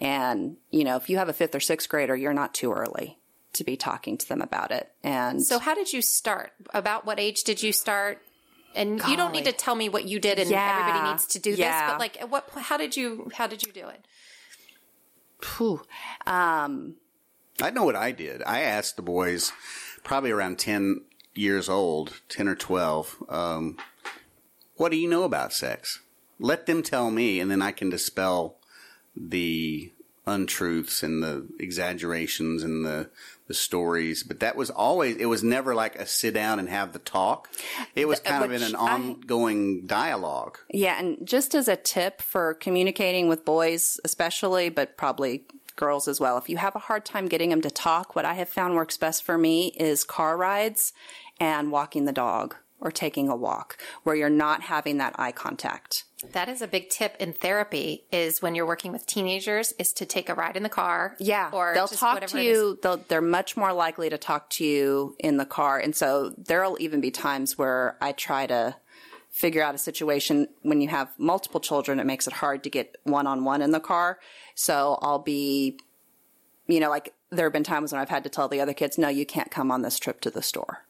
[0.00, 3.18] and you know if you have a fifth or sixth grader you're not too early
[3.52, 6.52] to be talking to them about it and So how did you start?
[6.74, 8.22] About what age did you start?
[8.74, 10.68] And you don't need to tell me what you did and Yeah.
[10.70, 13.72] everybody needs to do this, but like at what how did you how did you
[13.72, 14.04] do it?
[15.40, 15.82] Phew.
[16.26, 16.96] um
[17.60, 18.42] I know what I did.
[18.44, 19.52] I asked the boys,
[20.04, 21.00] probably around 10
[21.34, 23.76] years old, 10 or 12, um,
[24.78, 26.00] what do you know about sex?
[26.40, 28.56] Let them tell me, and then I can dispel
[29.16, 29.92] the
[30.24, 33.10] untruths and the exaggerations and the,
[33.48, 34.22] the stories.
[34.22, 37.48] But that was always, it was never like a sit down and have the talk.
[37.94, 40.58] It was kind of in which an I- ongoing dialogue.
[40.70, 46.20] Yeah, and just as a tip for communicating with boys, especially, but probably girls as
[46.20, 48.74] well, if you have a hard time getting them to talk, what I have found
[48.74, 50.92] works best for me is car rides
[51.40, 56.04] and walking the dog or taking a walk where you're not having that eye contact.
[56.32, 60.06] That is a big tip in therapy is when you're working with teenagers is to
[60.06, 61.16] take a ride in the car.
[61.18, 62.78] Yeah, Or they'll talk to you.
[62.82, 66.76] They'll, they're much more likely to talk to you in the car, and so there'll
[66.80, 68.76] even be times where I try to
[69.30, 72.00] figure out a situation when you have multiple children.
[72.00, 74.18] It makes it hard to get one on one in the car.
[74.54, 75.78] So I'll be,
[76.66, 78.98] you know, like there have been times when I've had to tell the other kids,
[78.98, 80.84] "No, you can't come on this trip to the store."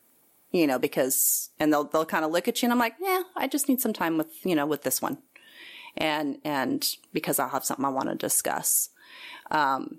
[0.50, 3.22] You know, because and they'll they'll kind of look at you, and I'm like, "Yeah,
[3.36, 5.18] I just need some time with you know with this one."
[5.98, 8.90] and and because I'll have something I want to discuss.
[9.50, 9.98] Um,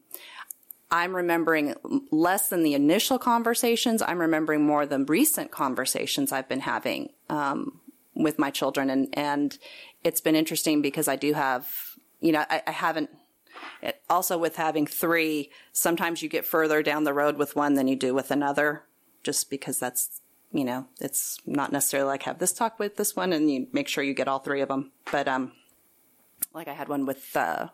[0.91, 1.75] I'm remembering
[2.09, 4.01] less than the initial conversations.
[4.01, 7.79] I'm remembering more than recent conversations I've been having um,
[8.15, 9.57] with my children, and and
[10.03, 11.69] it's been interesting because I do have,
[12.19, 13.11] you know, I, I haven't.
[13.81, 17.87] It, also, with having three, sometimes you get further down the road with one than
[17.87, 18.83] you do with another,
[19.21, 20.21] just because that's
[20.51, 23.87] you know it's not necessarily like have this talk with this one and you make
[23.87, 24.91] sure you get all three of them.
[25.11, 25.51] But um,
[26.53, 27.67] like I had one with uh,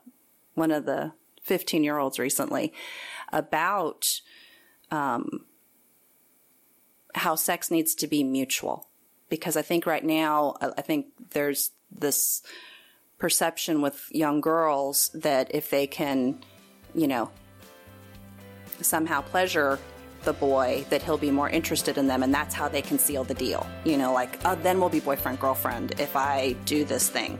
[0.53, 1.13] one of the
[1.43, 2.73] 15 year olds recently
[3.31, 4.21] about
[4.91, 5.45] um,
[7.13, 8.89] how sex needs to be mutual.
[9.29, 12.43] Because I think right now, I I think there's this
[13.17, 16.43] perception with young girls that if they can,
[16.93, 17.31] you know,
[18.81, 19.79] somehow pleasure
[20.25, 23.23] the boy, that he'll be more interested in them, and that's how they can seal
[23.23, 23.65] the deal.
[23.83, 27.39] You know, like, oh, then we'll be boyfriend, girlfriend if I do this thing.